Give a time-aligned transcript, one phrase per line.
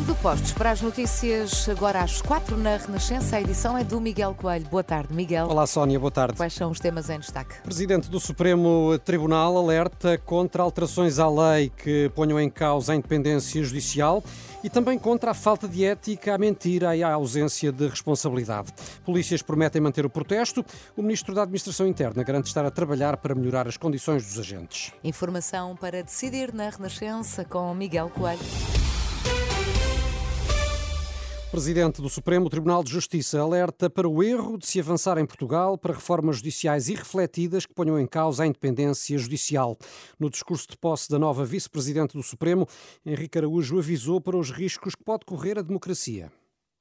[0.00, 3.36] Tudo postos para as notícias agora às quatro na Renascença.
[3.36, 4.66] A edição é do Miguel Coelho.
[4.70, 5.46] Boa tarde, Miguel.
[5.46, 6.38] Olá, Sónia, boa tarde.
[6.38, 7.60] Quais são os temas em destaque?
[7.60, 13.62] Presidente do Supremo Tribunal alerta contra alterações à lei que ponham em causa a independência
[13.62, 14.24] judicial
[14.64, 18.72] e também contra a falta de ética, a mentira e a ausência de responsabilidade.
[19.04, 20.64] Polícias prometem manter o protesto.
[20.96, 24.94] O Ministro da Administração Interna garante estar a trabalhar para melhorar as condições dos agentes.
[25.04, 28.40] Informação para decidir na Renascença com Miguel Coelho.
[31.50, 35.76] Presidente do Supremo Tribunal de Justiça alerta para o erro de se avançar em Portugal
[35.76, 39.76] para reformas judiciais irrefletidas que ponham em causa a independência judicial.
[40.16, 42.68] No discurso de posse da nova vice-presidente do Supremo,
[43.04, 46.30] Henrique Araújo avisou para os riscos que pode correr a democracia.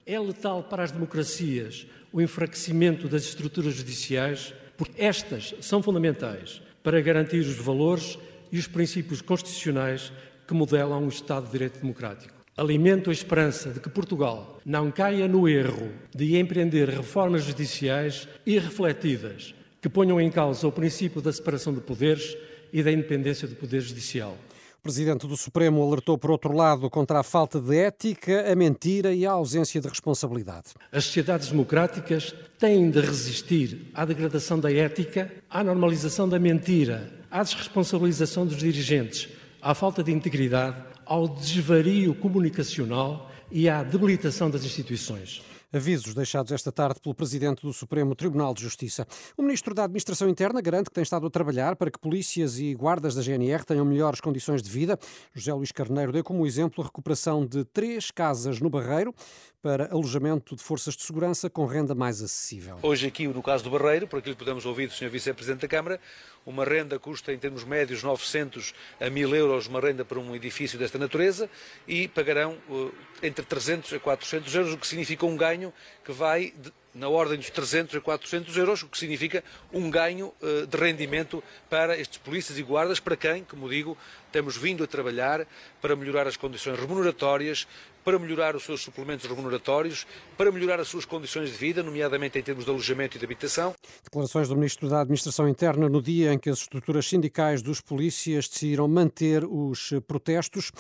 [0.06, 7.02] É letal para as democracias o enfraquecimento das estruturas judiciais, porque estas são fundamentais para
[7.02, 8.20] garantir os valores
[8.52, 10.14] e os princípios constitucionais
[10.48, 12.39] que modelam um Estado de Direito Democrático.
[12.60, 19.56] Alimento a esperança de que Portugal não caia no erro de empreender reformas judiciais irrefletidas
[19.82, 22.36] que ponham em causa o princípio da separação de poderes
[22.74, 24.38] e da independência do Poder Judicial.
[24.78, 29.14] O Presidente do Supremo alertou, por outro lado, contra a falta de ética, a mentira
[29.14, 30.72] e a ausência de responsabilidade.
[30.92, 37.42] As sociedades democráticas têm de resistir à degradação da ética, à normalização da mentira, à
[37.42, 39.30] desresponsabilização dos dirigentes,
[39.62, 45.42] à falta de integridade ao desvario comunicacional e à debilitação das instituições.
[45.72, 49.06] Avisos deixados esta tarde pelo Presidente do Supremo Tribunal de Justiça.
[49.38, 52.74] O Ministro da Administração Interna garante que tem estado a trabalhar para que polícias e
[52.74, 54.98] guardas da GNR tenham melhores condições de vida.
[55.32, 59.14] José Luís Carneiro deu como exemplo a recuperação de três casas no Barreiro
[59.62, 62.78] para alojamento de forças de segurança com renda mais acessível.
[62.82, 65.10] Hoje aqui, no caso do Barreiro, por aquilo que podemos ouvir do Sr.
[65.10, 66.00] Vice-Presidente da Câmara,
[66.46, 70.80] uma renda custa em termos médios 900 a 1000 euros, uma renda para um edifício
[70.80, 71.50] desta natureza,
[71.88, 75.59] e pagarão uh, entre 300 a 400 euros, o que significa um ganho
[76.04, 76.54] que vai
[76.94, 81.44] na ordem dos 300 a 400 euros, o que significa um ganho uh, de rendimento
[81.70, 83.98] para estes polícias e guardas, para quem, como digo,
[84.32, 85.46] temos vindo a trabalhar
[85.82, 87.68] para melhorar as condições remuneratórias,
[88.04, 90.08] para melhorar os seus suplementos remuneratórios,
[90.38, 93.76] para melhorar as suas condições de vida, nomeadamente em termos de alojamento e de habitação.
[94.04, 98.48] Declarações do Ministro da Administração Interna no dia em que as estruturas sindicais dos polícias
[98.48, 100.72] decidiram manter os protestos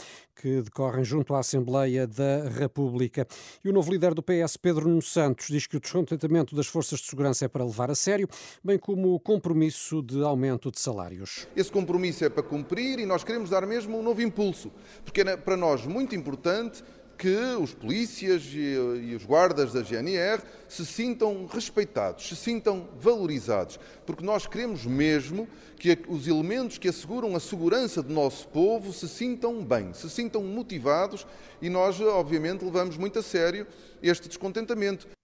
[0.42, 3.28] que decorrem junto à Assembleia da República.
[3.64, 7.00] E o novo líder do PS, Pedro Nuno Santos, diz que o descontentamento das forças
[7.00, 8.28] de segurança é para levar a sério,
[8.64, 11.48] bem como o compromisso de aumento de salários.
[11.56, 14.72] Esse compromisso é para cumprir e nós queremos dar mesmo um novo impulso,
[15.04, 16.84] porque é para nós muito importante
[17.18, 24.24] que os polícias e, os guardas da GNR se sintam respeitados, se sintam valorizados, porque
[24.24, 25.46] nós queremos mesmo
[25.76, 30.42] que os elementos que asseguram a segurança do nosso povo se sintam bem, se sintam
[30.44, 31.28] motivados
[31.62, 33.68] e nós, obviamente, levamos muito a sério
[34.02, 35.19] este descontentamento.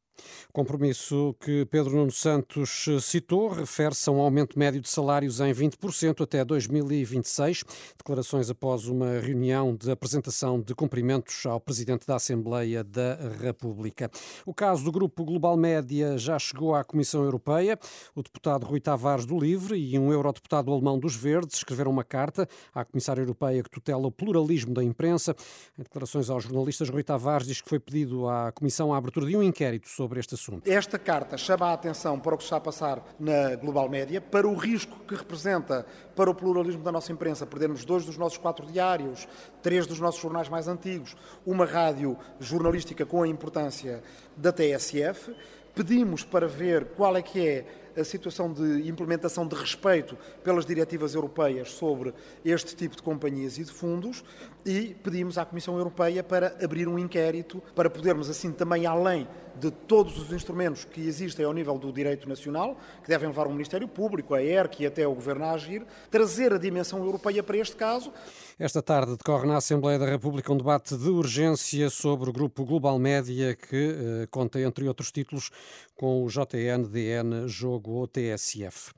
[0.53, 6.21] Compromisso que Pedro Nuno Santos citou refere-se a um aumento médio de salários em 20%
[6.21, 7.63] até 2026.
[7.97, 14.09] Declarações após uma reunião de apresentação de cumprimentos ao Presidente da Assembleia da República.
[14.45, 17.77] O caso do Grupo Global Média já chegou à Comissão Europeia.
[18.15, 22.47] O deputado Rui Tavares do Livre e um eurodeputado alemão dos Verdes escreveram uma carta
[22.73, 25.35] à Comissária Europeia que tutela o pluralismo da imprensa.
[25.77, 29.35] Em declarações aos jornalistas, Rui Tavares diz que foi pedido à Comissão a abertura de
[29.35, 30.69] um inquérito sobre este assunto.
[30.69, 34.47] Esta carta chama a atenção para o que está a passar na Global Média, para
[34.47, 35.85] o risco que representa
[36.15, 39.27] para o pluralismo da nossa imprensa perdermos dois dos nossos quatro diários,
[39.61, 41.15] três dos nossos jornais mais antigos,
[41.45, 44.03] uma rádio jornalística com a importância
[44.37, 45.35] da TSF.
[45.73, 51.15] Pedimos para ver qual é que é a situação de implementação de respeito pelas diretivas
[51.15, 52.13] europeias sobre
[52.43, 54.23] este tipo de companhias e de fundos
[54.65, 59.27] e pedimos à Comissão Europeia para abrir um inquérito para podermos, assim, também além
[59.59, 63.51] de todos os instrumentos que existem ao nível do direito nacional, que devem levar o
[63.51, 67.57] Ministério Público, a ERC e até o Governo a agir, trazer a dimensão europeia para
[67.57, 68.11] este caso.
[68.59, 72.97] Esta tarde decorre na Assembleia da República um debate de urgência sobre o grupo Global
[72.99, 75.51] Média, que eh, conta, entre outros títulos,
[75.95, 78.93] com o JNDN Jogo ou TSF.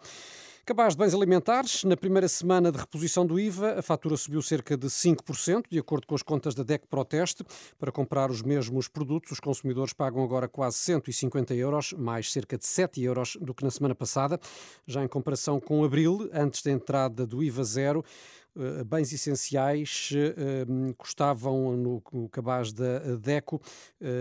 [0.68, 4.76] Cabaz de bens alimentares, na primeira semana de reposição do IVA, a fatura subiu cerca
[4.76, 7.46] de 5%, de acordo com as contas da DEC Proteste.
[7.80, 12.66] Para comprar os mesmos produtos, os consumidores pagam agora quase 150 euros, mais cerca de
[12.66, 14.38] 7 euros do que na semana passada.
[14.86, 18.04] Já em comparação com abril, antes da entrada do IVA zero,
[18.86, 20.10] bens essenciais
[20.98, 23.62] custavam no, no cabaz da DECO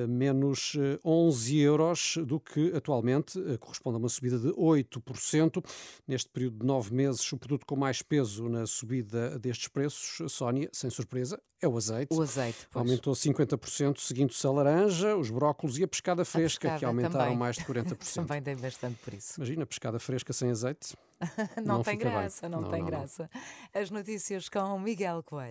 [0.09, 5.65] menos 11 euros do que atualmente corresponde a uma subida de 8%.
[6.07, 10.69] Neste período de nove meses, o produto com mais peso na subida destes preços, Sónia,
[10.73, 12.15] sem surpresa, é o azeite.
[12.15, 12.87] O azeite, pois.
[12.87, 17.25] Aumentou 50%, seguindo-se a laranja, os brócolos e a pescada fresca, a pescada, que aumentaram
[17.25, 17.37] também.
[17.37, 17.97] mais de 40%.
[18.15, 19.35] também tem bastante por isso.
[19.39, 20.95] Imagina, pescada fresca sem azeite.
[21.65, 23.31] Não, não tem graça, não, não tem não, graça.
[23.73, 25.45] As notícias com Miguel Coelho.